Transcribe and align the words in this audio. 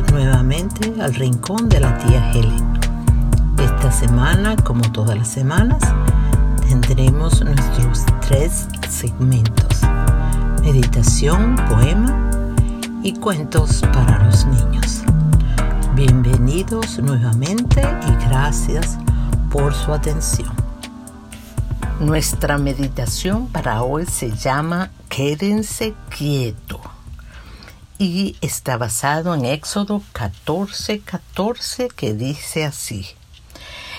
Nuevamente 0.00 0.94
al 1.02 1.14
rincón 1.14 1.68
de 1.68 1.78
la 1.80 1.98
tía 1.98 2.32
Helen. 2.32 2.78
Esta 3.58 3.92
semana, 3.92 4.56
como 4.56 4.80
todas 4.90 5.18
las 5.18 5.28
semanas, 5.28 5.82
tendremos 6.66 7.44
nuestros 7.44 8.06
tres 8.26 8.68
segmentos. 8.88 9.82
Meditación, 10.62 11.56
poema 11.68 12.30
y 13.02 13.12
cuentos 13.14 13.82
para 13.92 14.24
los 14.24 14.46
niños. 14.46 15.02
Bienvenidos 15.94 16.98
nuevamente 16.98 17.82
y 17.82 18.28
gracias 18.28 18.96
por 19.50 19.74
su 19.74 19.92
atención. 19.92 20.52
Nuestra 22.00 22.56
meditación 22.56 23.46
para 23.48 23.82
hoy 23.82 24.06
se 24.06 24.30
llama 24.30 24.90
Quédense 25.10 25.92
quieto 26.08 26.91
y 27.98 28.36
está 28.40 28.76
basado 28.76 29.34
en 29.34 29.44
Éxodo 29.44 30.02
14, 30.12 31.00
14 31.00 31.88
que 31.88 32.14
dice 32.14 32.64
así. 32.64 33.06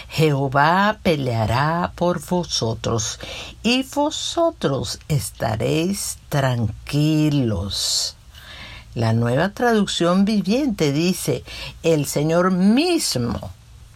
Jehová 0.09 0.99
peleará 1.01 1.91
por 1.95 2.23
vosotros 2.23 3.19
y 3.63 3.83
vosotros 3.83 4.99
estaréis 5.07 6.19
tranquilos. 6.29 8.15
La 8.93 9.13
nueva 9.13 9.49
traducción 9.49 10.23
viviente 10.23 10.91
dice, 10.91 11.43
el 11.81 12.05
Señor 12.05 12.51
mismo 12.51 13.51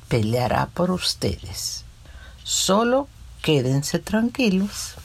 peleará 0.08 0.70
por 0.74 0.90
ustedes. 0.90 1.84
Solo 2.44 3.08
quédense 3.44 4.00
tranquilos. 4.00 4.96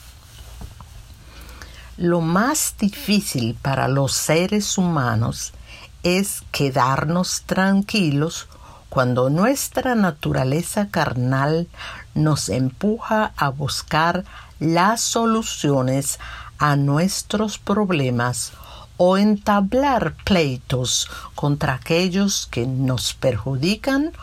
Lo 1.97 2.21
más 2.21 2.73
difícil 2.79 3.55
para 3.61 3.87
los 3.87 4.13
seres 4.13 4.79
humanos 4.79 5.53
es 6.01 6.41
quedarnos 6.51 7.43
tranquilos 7.45 8.47
cuando 8.89 9.29
nuestra 9.29 9.93
naturaleza 9.93 10.89
carnal 10.89 11.67
nos 12.15 12.49
empuja 12.49 13.31
a 13.37 13.49
buscar 13.49 14.23
las 14.59 15.01
soluciones 15.01 16.19
a 16.57 16.75
nuestros 16.75 17.59
problemas 17.59 18.53
o 18.97 19.17
entablar 19.17 20.15
pleitos 20.23 21.09
contra 21.35 21.75
aquellos 21.75 22.47
que 22.47 22.65
nos 22.65 23.13
perjudican 23.13 24.13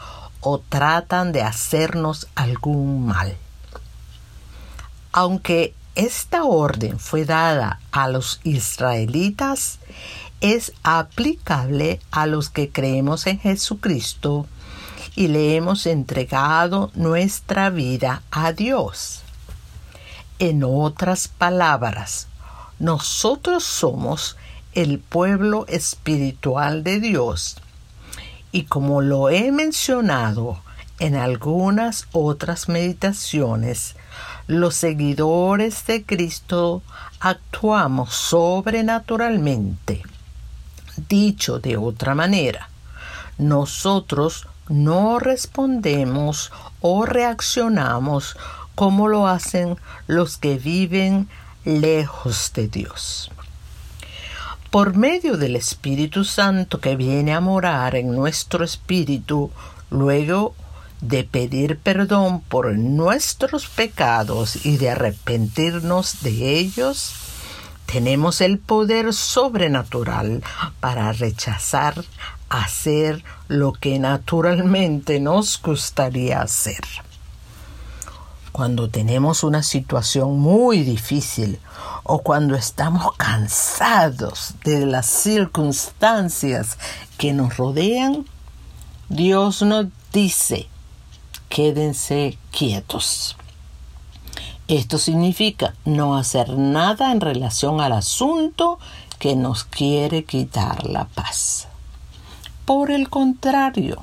o 0.40 0.58
tratan 0.58 1.30
de 1.30 1.42
hacernos 1.42 2.26
algún 2.34 3.06
mal. 3.06 3.36
Aunque 5.12 5.74
esta 5.94 6.44
orden 6.44 6.98
fue 6.98 7.24
dada 7.24 7.80
a 7.92 8.08
los 8.08 8.40
israelitas, 8.44 9.78
es 10.40 10.72
aplicable 10.82 12.00
a 12.10 12.26
los 12.26 12.48
que 12.48 12.70
creemos 12.70 13.26
en 13.26 13.38
Jesucristo 13.38 14.46
y 15.16 15.28
le 15.28 15.56
hemos 15.56 15.86
entregado 15.86 16.90
nuestra 16.94 17.70
vida 17.70 18.22
a 18.30 18.52
Dios. 18.52 19.22
En 20.38 20.64
otras 20.64 21.28
palabras, 21.28 22.28
nosotros 22.78 23.64
somos 23.64 24.36
el 24.72 24.98
pueblo 24.98 25.66
espiritual 25.68 26.84
de 26.84 27.00
Dios 27.00 27.56
y 28.52 28.64
como 28.64 29.02
lo 29.02 29.28
he 29.28 29.52
mencionado 29.52 30.62
en 30.98 31.16
algunas 31.16 32.06
otras 32.12 32.68
meditaciones, 32.68 33.96
los 34.50 34.74
seguidores 34.74 35.86
de 35.86 36.04
Cristo 36.04 36.82
actuamos 37.20 38.12
sobrenaturalmente. 38.12 40.02
Dicho 41.08 41.60
de 41.60 41.76
otra 41.76 42.16
manera, 42.16 42.68
nosotros 43.38 44.48
no 44.68 45.20
respondemos 45.20 46.50
o 46.80 47.06
reaccionamos 47.06 48.36
como 48.74 49.06
lo 49.06 49.28
hacen 49.28 49.76
los 50.08 50.36
que 50.36 50.58
viven 50.58 51.28
lejos 51.64 52.50
de 52.52 52.66
Dios. 52.66 53.30
Por 54.72 54.96
medio 54.96 55.36
del 55.36 55.54
Espíritu 55.54 56.24
Santo 56.24 56.80
que 56.80 56.96
viene 56.96 57.34
a 57.34 57.40
morar 57.40 57.94
en 57.94 58.10
nuestro 58.10 58.64
espíritu, 58.64 59.52
luego 59.90 60.56
de 61.00 61.24
pedir 61.24 61.78
perdón 61.78 62.40
por 62.40 62.76
nuestros 62.76 63.66
pecados 63.66 64.64
y 64.64 64.76
de 64.76 64.90
arrepentirnos 64.90 66.22
de 66.22 66.58
ellos, 66.58 67.14
tenemos 67.86 68.40
el 68.40 68.58
poder 68.58 69.12
sobrenatural 69.12 70.42
para 70.80 71.12
rechazar 71.12 72.04
hacer 72.50 73.24
lo 73.48 73.72
que 73.72 73.98
naturalmente 73.98 75.20
nos 75.20 75.60
gustaría 75.62 76.42
hacer. 76.42 76.84
Cuando 78.52 78.90
tenemos 78.90 79.44
una 79.44 79.62
situación 79.62 80.38
muy 80.38 80.82
difícil 80.82 81.60
o 82.02 82.18
cuando 82.18 82.56
estamos 82.56 83.16
cansados 83.16 84.54
de 84.64 84.84
las 84.84 85.06
circunstancias 85.06 86.76
que 87.16 87.32
nos 87.32 87.56
rodean, 87.56 88.26
Dios 89.08 89.62
nos 89.62 89.86
dice 90.12 90.69
quédense 91.50 92.38
quietos. 92.52 93.36
Esto 94.68 94.98
significa 94.98 95.74
no 95.84 96.16
hacer 96.16 96.56
nada 96.56 97.10
en 97.10 97.20
relación 97.20 97.80
al 97.80 97.92
asunto 97.92 98.78
que 99.18 99.34
nos 99.34 99.64
quiere 99.64 100.24
quitar 100.24 100.86
la 100.86 101.06
paz. 101.06 101.66
Por 102.64 102.92
el 102.92 103.10
contrario, 103.10 103.98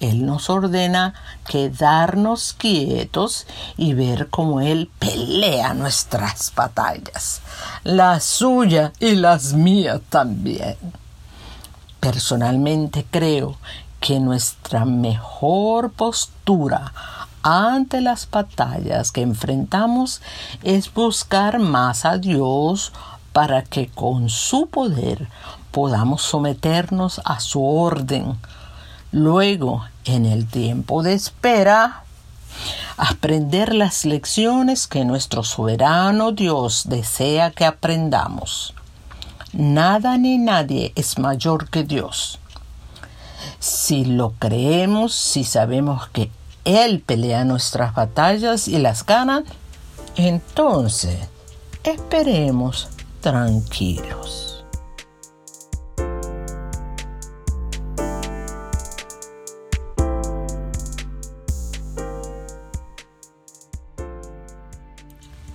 Él 0.00 0.24
nos 0.24 0.48
ordena 0.48 1.12
quedarnos 1.46 2.54
quietos 2.54 3.46
y 3.76 3.92
ver 3.92 4.28
cómo 4.30 4.62
Él 4.62 4.90
pelea 4.98 5.74
nuestras 5.74 6.54
batallas, 6.56 7.42
la 7.84 8.18
suya 8.18 8.94
y 8.98 9.14
las 9.14 9.52
mías 9.52 10.00
también. 10.08 10.76
Personalmente 12.00 13.04
creo 13.10 13.58
que 14.00 14.20
nuestra 14.20 14.84
mejor 14.84 15.90
postura 15.90 16.92
ante 17.42 18.00
las 18.00 18.28
batallas 18.30 19.12
que 19.12 19.22
enfrentamos 19.22 20.20
es 20.62 20.92
buscar 20.92 21.58
más 21.58 22.04
a 22.04 22.18
Dios 22.18 22.92
para 23.32 23.62
que 23.62 23.88
con 23.88 24.28
su 24.28 24.66
poder 24.66 25.28
podamos 25.70 26.22
someternos 26.22 27.20
a 27.24 27.40
su 27.40 27.64
orden. 27.64 28.38
Luego, 29.12 29.84
en 30.04 30.26
el 30.26 30.46
tiempo 30.46 31.02
de 31.02 31.14
espera, 31.14 32.02
aprender 32.96 33.74
las 33.74 34.04
lecciones 34.04 34.86
que 34.86 35.04
nuestro 35.04 35.44
soberano 35.44 36.32
Dios 36.32 36.84
desea 36.88 37.50
que 37.50 37.64
aprendamos. 37.64 38.74
Nada 39.52 40.18
ni 40.18 40.36
nadie 40.36 40.92
es 40.94 41.18
mayor 41.18 41.70
que 41.70 41.84
Dios. 41.84 42.38
Si 43.60 44.04
lo 44.04 44.34
creemos, 44.38 45.14
si 45.14 45.42
sabemos 45.42 46.08
que 46.10 46.30
Él 46.64 47.00
pelea 47.04 47.44
nuestras 47.44 47.92
batallas 47.92 48.68
y 48.68 48.78
las 48.78 49.04
gana, 49.04 49.42
entonces 50.16 51.18
esperemos 51.82 52.88
tranquilos. 53.20 54.64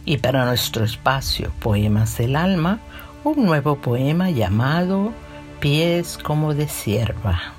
Y 0.06 0.18
para 0.18 0.44
nuestro 0.44 0.84
espacio 0.84 1.54
Poemas 1.62 2.18
del 2.18 2.36
Alma, 2.36 2.80
un 3.24 3.46
nuevo 3.46 3.78
poema 3.78 4.30
llamado 4.30 5.14
Pies 5.62 6.20
como 6.22 6.54
de 6.54 6.68
sierva 6.68 7.54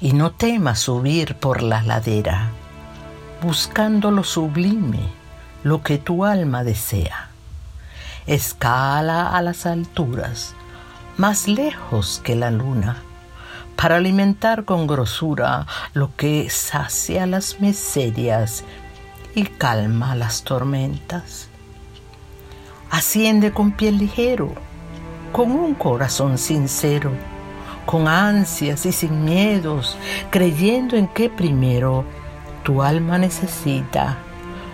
y 0.00 0.12
no 0.12 0.30
temas 0.32 0.78
subir 0.80 1.34
por 1.36 1.62
la 1.62 1.82
ladera, 1.82 2.50
buscando 3.42 4.10
lo 4.10 4.24
sublime, 4.24 5.00
lo 5.62 5.82
que 5.82 5.98
tu 5.98 6.24
alma 6.24 6.64
desea. 6.64 7.28
Escala 8.26 9.28
a 9.36 9.42
las 9.42 9.66
alturas, 9.66 10.54
más 11.16 11.48
lejos 11.48 12.20
que 12.24 12.34
la 12.34 12.50
luna, 12.50 13.02
para 13.76 13.96
alimentar 13.96 14.64
con 14.64 14.86
grosura 14.86 15.66
lo 15.92 16.14
que 16.16 16.48
sacia 16.48 17.26
las 17.26 17.60
miserias 17.60 18.64
y 19.34 19.44
calma 19.44 20.14
las 20.14 20.42
tormentas. 20.44 21.48
Asciende 22.90 23.52
con 23.52 23.72
pie 23.72 23.92
ligero, 23.92 24.52
con 25.32 25.50
un 25.50 25.74
corazón 25.74 26.38
sincero, 26.38 27.12
con 27.86 28.08
ansias 28.08 28.86
y 28.86 28.92
sin 28.92 29.24
miedos, 29.24 29.96
creyendo 30.30 30.96
en 30.96 31.08
que 31.08 31.28
primero 31.28 32.04
tu 32.62 32.82
alma 32.82 33.18
necesita 33.18 34.18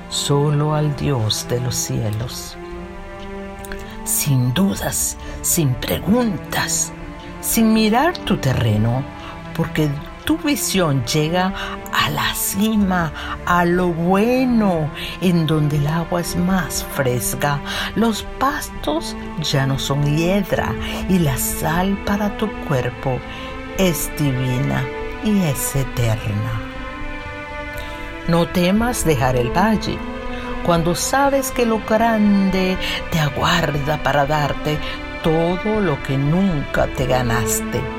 solo 0.08 0.75
al 0.75 0.94
Dios 0.97 1.47
de 1.49 1.61
los 1.61 1.75
cielos. 1.75 2.56
Sin 4.05 4.55
dudas, 4.55 5.17
sin 5.43 5.75
preguntas, 5.75 6.93
sin 7.41 7.73
mirar 7.73 8.17
tu 8.19 8.37
terreno, 8.37 9.03
porque 9.56 9.88
tu 10.26 10.37
visión 10.38 11.05
llega 11.06 11.55
a 11.93 12.11
la 12.11 12.34
cima, 12.34 13.12
a 13.46 13.64
lo 13.64 13.88
bueno, 13.88 14.90
en 15.20 15.46
donde 15.46 15.76
el 15.76 15.87
agua 15.87 16.20
es 16.20 16.34
más 16.37 16.84
fresca, 16.94 17.61
los 17.94 18.25
pastos 18.38 19.17
ya 19.40 19.67
no 19.67 19.78
son 19.78 20.05
hiedra 20.17 20.75
y 21.08 21.20
la 21.20 21.38
sal 21.38 21.96
para 22.05 22.37
tu 22.37 22.50
cuerpo 22.64 23.20
es 23.78 24.11
divina 24.19 24.84
y 25.25 25.43
es 25.44 25.76
eterna. 25.76 26.61
No 28.26 28.49
temas 28.49 29.05
dejar 29.05 29.37
el 29.37 29.56
valle. 29.56 29.96
Cuando 30.64 30.96
sabes 30.96 31.52
que 31.52 31.64
lo 31.64 31.81
grande 31.88 32.76
te 33.12 33.20
aguarda 33.20 34.02
para 34.02 34.26
darte 34.26 34.76
todo 35.22 35.81
lo 35.81 36.02
que 36.02 36.19
nunca 36.19 36.88
te 36.88 37.06
ganaste 37.06 37.95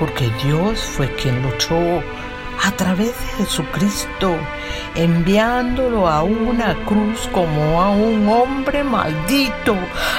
porque 0.00 0.30
Dios 0.42 0.80
fue 0.80 1.14
quien 1.14 1.42
luchó 1.42 2.02
a 2.62 2.70
través 2.72 3.08
de 3.08 3.44
Jesucristo, 3.44 4.36
enviándolo 4.94 6.08
a 6.08 6.22
una 6.22 6.74
cruz 6.84 7.28
como 7.32 7.80
a 7.80 7.90
un 7.90 8.28
hombre 8.28 8.82
maldito, 8.82 9.76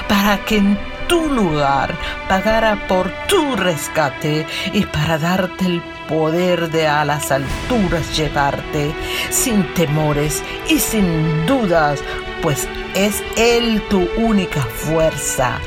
para 0.08 0.38
que 0.46 0.58
en 0.58 0.78
tu 1.08 1.28
lugar 1.28 1.94
pagara 2.30 2.88
por 2.88 3.12
tu 3.28 3.56
rescate 3.56 4.46
y 4.72 4.86
para 4.86 5.18
darte 5.18 5.66
el 5.66 5.82
poder 6.08 6.70
de 6.70 6.88
a 6.88 7.04
las 7.04 7.32
alturas 7.32 8.16
llevarte 8.16 8.94
sin 9.30 9.64
temores 9.74 10.44
y 10.70 10.80
sin 10.80 11.46
dudas, 11.46 12.00
pues 12.42 12.68
es 12.96 13.24
Él 13.36 13.82
tu 13.90 14.08
única 14.18 14.62
fuerza 14.62 15.60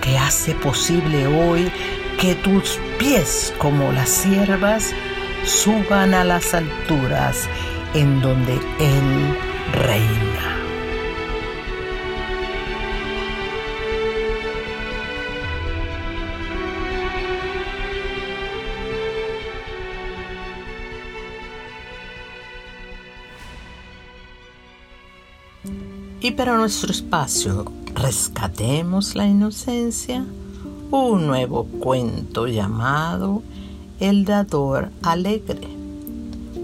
que 0.00 0.18
hace 0.18 0.54
posible 0.54 1.26
hoy 1.26 1.70
que 2.22 2.36
tus 2.36 2.78
pies 3.00 3.52
como 3.58 3.90
las 3.90 4.08
siervas 4.08 4.92
suban 5.44 6.14
a 6.14 6.22
las 6.22 6.54
alturas 6.54 7.48
en 7.94 8.20
donde 8.20 8.52
Él 8.78 9.36
reina. 9.72 10.56
Y 26.20 26.30
para 26.30 26.56
nuestro 26.56 26.92
espacio, 26.92 27.64
rescatemos 27.96 29.16
la 29.16 29.26
inocencia 29.26 30.24
un 30.92 31.26
nuevo 31.26 31.64
cuento 31.64 32.46
llamado 32.46 33.42
El 33.98 34.26
dador 34.26 34.90
alegre. 35.02 35.66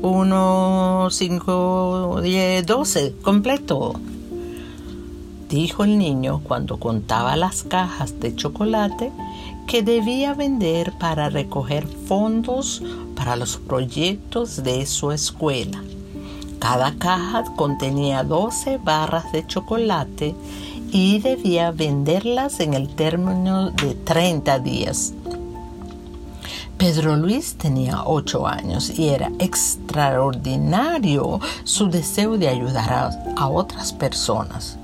1, 0.02 1.08
5, 1.10 2.20
10, 2.22 2.66
12, 2.66 3.14
completo. 3.22 3.94
Dijo 5.48 5.84
el 5.84 5.96
niño 5.96 6.42
cuando 6.44 6.78
contaba 6.78 7.36
las 7.36 7.62
cajas 7.62 8.20
de 8.20 8.36
chocolate 8.36 9.12
que 9.66 9.82
debía 9.82 10.34
vender 10.34 10.92
para 10.98 11.30
recoger 11.30 11.86
fondos 11.86 12.82
para 13.16 13.34
los 13.34 13.56
proyectos 13.56 14.62
de 14.62 14.84
su 14.84 15.10
escuela. 15.10 15.82
Cada 16.58 16.94
caja 16.96 17.44
contenía 17.56 18.24
12 18.24 18.78
barras 18.84 19.32
de 19.32 19.46
chocolate 19.46 20.34
y 20.90 21.18
debía 21.18 21.70
venderlas 21.70 22.60
en 22.60 22.74
el 22.74 22.88
término 22.88 23.70
de 23.70 23.94
30 23.94 24.58
días. 24.60 25.12
Pedro 26.78 27.16
Luis 27.16 27.56
tenía 27.56 28.04
ocho 28.04 28.46
años 28.46 28.96
y 28.96 29.08
era 29.08 29.32
extraordinario 29.40 31.40
su 31.64 31.90
deseo 31.90 32.38
de 32.38 32.48
ayudar 32.48 33.10
a, 33.36 33.48
otras 33.48 33.92
personas. 33.92 34.78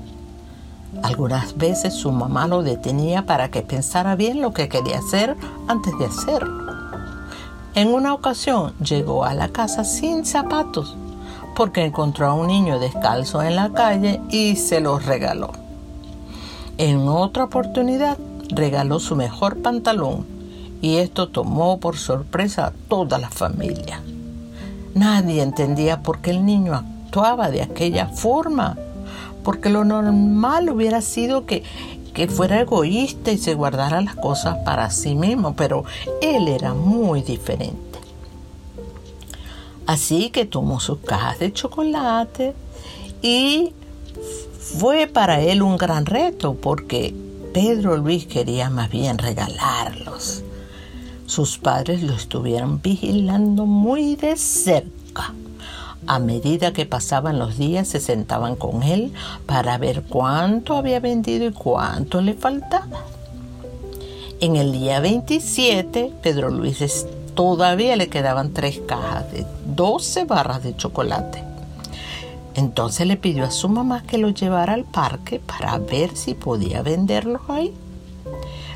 Algunas 1.03 1.57
veces 1.57 1.93
su 1.93 2.11
mamá 2.11 2.47
lo 2.47 2.63
detenía 2.63 3.25
para 3.25 3.49
que 3.49 3.61
pensara 3.61 4.17
bien 4.17 4.41
lo 4.41 4.51
que 4.51 4.67
quería 4.67 4.99
hacer 4.99 5.37
antes 5.67 5.97
de 5.97 6.05
hacerlo. 6.05 6.65
En 7.75 7.93
una 7.93 8.13
ocasión 8.13 8.73
llegó 8.79 9.23
a 9.23 9.33
la 9.33 9.47
casa 9.47 9.85
sin 9.85 10.25
zapatos 10.25 10.97
porque 11.55 11.85
encontró 11.85 12.27
a 12.27 12.33
un 12.33 12.47
niño 12.47 12.77
descalzo 12.77 13.41
en 13.41 13.55
la 13.55 13.71
calle 13.71 14.19
y 14.29 14.57
se 14.57 14.81
los 14.81 15.05
regaló. 15.05 15.64
En 16.77 17.07
otra 17.07 17.45
oportunidad 17.45 18.17
regaló 18.49 18.99
su 18.99 19.15
mejor 19.15 19.61
pantalón 19.61 20.25
y 20.81 20.97
esto 20.97 21.29
tomó 21.29 21.79
por 21.79 21.97
sorpresa 21.97 22.67
a 22.67 22.73
toda 22.89 23.17
la 23.17 23.29
familia. 23.29 24.01
Nadie 24.93 25.41
entendía 25.41 26.03
por 26.03 26.19
qué 26.19 26.31
el 26.31 26.45
niño 26.45 26.73
actuaba 26.73 27.49
de 27.49 27.61
aquella 27.61 28.07
forma, 28.07 28.77
porque 29.43 29.69
lo 29.69 29.85
normal 29.85 30.69
hubiera 30.69 31.01
sido 31.01 31.45
que, 31.45 31.63
que 32.13 32.27
fuera 32.27 32.59
egoísta 32.59 33.31
y 33.31 33.37
se 33.37 33.53
guardara 33.53 34.01
las 34.01 34.15
cosas 34.15 34.57
para 34.65 34.89
sí 34.89 35.15
mismo, 35.15 35.55
pero 35.55 35.85
él 36.21 36.49
era 36.49 36.73
muy 36.73 37.21
diferente. 37.21 37.99
Así 39.87 40.29
que 40.29 40.45
tomó 40.45 40.79
sus 40.79 40.99
cajas 40.99 41.39
de 41.39 41.53
chocolate 41.53 42.53
y 43.21 43.71
fue 44.65 45.05
para 45.05 45.41
él 45.41 45.61
un 45.61 45.77
gran 45.77 46.07
reto 46.07 46.55
porque 46.55 47.13
Pedro 47.53 47.97
Luis 47.97 48.25
quería 48.25 48.71
más 48.71 48.89
bien 48.89 49.19
regalarlos. 49.19 50.43
Sus 51.27 51.59
padres 51.59 52.01
lo 52.01 52.13
estuvieron 52.13 52.81
vigilando 52.81 53.67
muy 53.67 54.15
de 54.15 54.35
cerca. 54.35 55.33
A 56.07 56.17
medida 56.19 56.73
que 56.73 56.87
pasaban 56.87 57.37
los 57.37 57.57
días 57.57 57.87
se 57.87 57.99
sentaban 57.99 58.55
con 58.55 58.81
él 58.81 59.13
para 59.45 59.77
ver 59.77 60.01
cuánto 60.01 60.75
había 60.75 60.99
vendido 60.99 61.45
y 61.45 61.51
cuánto 61.51 62.21
le 62.21 62.33
faltaba. 62.33 63.05
En 64.39 64.55
el 64.55 64.71
día 64.71 64.99
27, 64.99 66.11
Pedro 66.23 66.49
Luis 66.49 67.05
todavía 67.35 67.95
le 67.95 68.09
quedaban 68.09 68.51
tres 68.51 68.81
cajas 68.85 69.31
de 69.31 69.45
12 69.67 70.25
barras 70.25 70.63
de 70.63 70.75
chocolate. 70.75 71.54
Entonces 72.55 73.05
le 73.05 73.17
pidió 73.17 73.43
a 73.43 73.51
su 73.51 73.67
mamá 73.67 74.03
que 74.03 74.17
lo 74.17 74.29
llevara 74.29 74.73
al 74.73 74.85
parque 74.85 75.39
para 75.39 75.77
ver 75.77 76.15
si 76.15 76.33
podía 76.33 76.81
venderlos 76.81 77.41
ahí. 77.49 77.73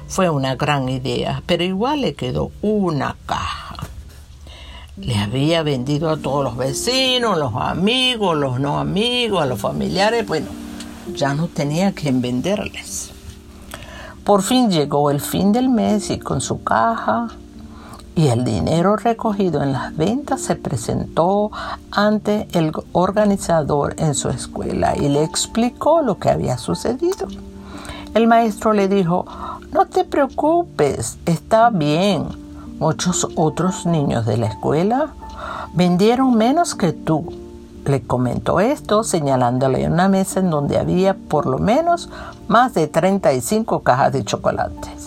Fue 0.07 0.29
una 0.29 0.55
gran 0.55 0.89
idea, 0.89 1.41
pero 1.45 1.63
igual 1.63 2.01
le 2.01 2.13
quedó 2.13 2.51
una 2.61 3.15
caja. 3.25 3.77
Le 4.97 5.15
había 5.15 5.63
vendido 5.63 6.09
a 6.09 6.17
todos 6.17 6.43
los 6.43 6.57
vecinos, 6.57 7.37
los 7.37 7.55
amigos, 7.55 8.35
los 8.35 8.59
no 8.59 8.79
amigos, 8.79 9.41
a 9.41 9.45
los 9.45 9.61
familiares. 9.61 10.27
Bueno, 10.27 10.47
ya 11.15 11.33
no 11.33 11.47
tenía 11.47 11.93
quien 11.93 12.21
venderles. 12.21 13.11
Por 14.25 14.43
fin 14.43 14.69
llegó 14.69 15.09
el 15.09 15.21
fin 15.21 15.53
del 15.53 15.69
mes 15.69 16.09
y 16.09 16.19
con 16.19 16.41
su 16.41 16.63
caja 16.63 17.29
y 18.15 18.27
el 18.27 18.43
dinero 18.43 18.95
recogido 18.97 19.63
en 19.63 19.73
las 19.73 19.95
ventas 19.95 20.41
se 20.41 20.55
presentó 20.55 21.51
ante 21.91 22.47
el 22.51 22.71
organizador 22.91 23.95
en 23.97 24.15
su 24.15 24.29
escuela 24.29 24.95
y 24.97 25.07
le 25.07 25.23
explicó 25.23 26.01
lo 26.01 26.17
que 26.17 26.29
había 26.29 26.57
sucedido. 26.57 27.27
El 28.13 28.27
maestro 28.27 28.73
le 28.73 28.87
dijo, 28.87 29.25
no 29.71 29.85
te 29.85 30.03
preocupes, 30.03 31.17
está 31.25 31.69
bien. 31.69 32.25
Muchos 32.79 33.27
otros 33.35 33.85
niños 33.85 34.25
de 34.25 34.37
la 34.37 34.47
escuela 34.47 35.13
vendieron 35.73 36.35
menos 36.35 36.75
que 36.75 36.91
tú. 36.91 37.31
Le 37.85 38.01
comentó 38.01 38.59
esto 38.59 39.03
señalándole 39.03 39.87
una 39.87 40.09
mesa 40.09 40.39
en 40.39 40.49
donde 40.49 40.77
había 40.77 41.13
por 41.13 41.45
lo 41.45 41.59
menos 41.59 42.09
más 42.47 42.73
de 42.73 42.87
35 42.87 43.81
cajas 43.81 44.11
de 44.11 44.23
chocolates. 44.25 44.98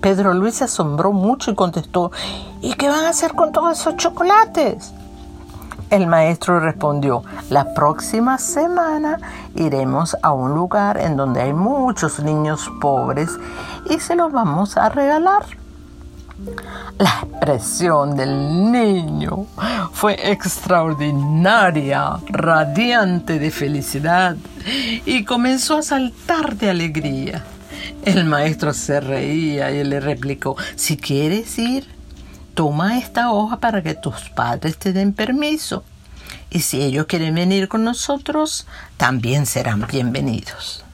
Pedro 0.00 0.34
Luis 0.34 0.56
se 0.56 0.64
asombró 0.64 1.12
mucho 1.12 1.50
y 1.50 1.54
contestó, 1.54 2.12
¿y 2.60 2.74
qué 2.74 2.88
van 2.88 3.04
a 3.04 3.10
hacer 3.10 3.34
con 3.34 3.52
todos 3.52 3.80
esos 3.80 3.96
chocolates? 3.96 4.92
El 5.90 6.08
maestro 6.08 6.58
respondió, 6.58 7.22
la 7.48 7.72
próxima 7.72 8.38
semana 8.38 9.18
iremos 9.54 10.16
a 10.20 10.32
un 10.32 10.52
lugar 10.52 10.98
en 10.98 11.16
donde 11.16 11.42
hay 11.42 11.52
muchos 11.52 12.18
niños 12.18 12.68
pobres 12.80 13.30
y 13.88 14.00
se 14.00 14.16
los 14.16 14.32
vamos 14.32 14.76
a 14.76 14.88
regalar. 14.88 15.44
La 16.98 17.20
expresión 17.22 18.16
del 18.16 18.70
niño 18.70 19.46
fue 19.92 20.30
extraordinaria, 20.30 22.18
radiante 22.28 23.38
de 23.38 23.50
felicidad 23.50 24.36
y 25.06 25.24
comenzó 25.24 25.78
a 25.78 25.82
saltar 25.82 26.56
de 26.56 26.70
alegría. 26.70 27.44
El 28.06 28.24
maestro 28.24 28.72
se 28.72 29.00
reía 29.00 29.72
y 29.72 29.82
le 29.82 29.98
replicó, 29.98 30.56
si 30.76 30.96
quieres 30.96 31.58
ir, 31.58 31.88
toma 32.54 32.98
esta 32.98 33.32
hoja 33.32 33.58
para 33.58 33.82
que 33.82 33.94
tus 33.94 34.30
padres 34.30 34.78
te 34.78 34.92
den 34.92 35.12
permiso. 35.12 35.82
Y 36.48 36.60
si 36.60 36.82
ellos 36.82 37.06
quieren 37.06 37.34
venir 37.34 37.66
con 37.66 37.82
nosotros, 37.82 38.68
también 38.96 39.44
serán 39.44 39.88
bienvenidos. 39.90 40.84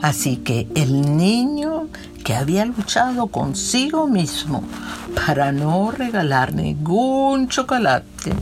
Así 0.00 0.38
que 0.38 0.66
el 0.74 1.18
niño 1.18 1.88
que 2.24 2.34
había 2.34 2.64
luchado 2.64 3.26
consigo 3.26 4.06
mismo 4.06 4.64
para 5.26 5.52
no 5.52 5.90
regalar 5.90 6.54
ningún 6.54 7.48
chocolate, 7.48 8.32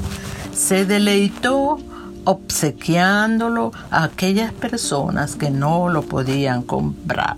se 0.55 0.87
deleitó 0.87 1.81
obsequiándolo 2.27 3.73
a 3.91 4.05
aquellas 4.05 4.53
personas 4.53 5.37
que 5.37 5.49
no 5.49 5.89
lo 5.89 6.03
podían 6.03 6.63
comprar. 6.63 7.37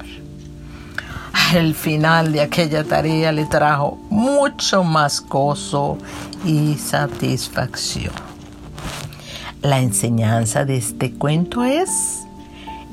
El 1.55 1.75
final 1.75 2.33
de 2.33 2.41
aquella 2.41 2.85
tarea 2.85 3.31
le 3.33 3.45
trajo 3.45 3.99
mucho 4.11 4.85
más 4.85 5.21
gozo 5.21 5.99
y 6.45 6.75
satisfacción. 6.75 8.13
La 9.63 9.79
enseñanza 9.81 10.65
de 10.65 10.79
este 10.79 11.13
cuento 11.13 11.65
es, 11.65 11.91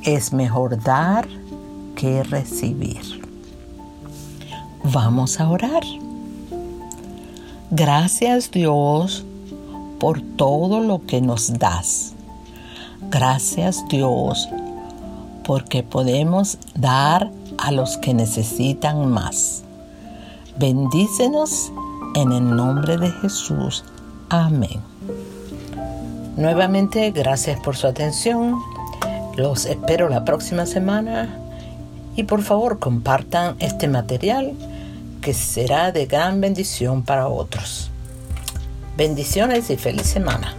es 0.03 0.33
mejor 0.33 0.81
dar 0.81 1.27
que 1.95 2.23
recibir. 2.23 3.21
Vamos 4.83 5.39
a 5.39 5.49
orar. 5.49 5.83
Gracias 7.71 8.51
Dios 8.51 9.25
por 10.05 10.21
todo 10.21 10.81
lo 10.81 11.03
que 11.07 11.19
nos 11.19 11.57
das. 11.57 12.13
Gracias 13.09 13.83
Dios 13.89 14.47
porque 15.43 15.81
podemos 15.81 16.59
dar 16.75 17.31
a 17.57 17.71
los 17.71 17.97
que 17.97 18.13
necesitan 18.13 19.07
más. 19.09 19.63
Bendícenos 20.59 21.71
en 22.13 22.31
el 22.33 22.55
nombre 22.55 22.97
de 22.99 23.09
Jesús. 23.13 23.83
Amén. 24.29 24.79
Nuevamente, 26.37 27.09
gracias 27.09 27.59
por 27.61 27.75
su 27.75 27.87
atención. 27.87 28.61
Los 29.35 29.65
espero 29.65 30.07
la 30.07 30.23
próxima 30.23 30.67
semana 30.67 31.35
y 32.15 32.25
por 32.25 32.43
favor 32.43 32.77
compartan 32.77 33.55
este 33.57 33.87
material 33.87 34.53
que 35.21 35.33
será 35.33 35.91
de 35.91 36.05
gran 36.05 36.41
bendición 36.41 37.01
para 37.01 37.27
otros. 37.27 37.89
Bendiciones 38.97 39.69
y 39.69 39.75
feliz 39.75 40.07
semana. 40.07 40.55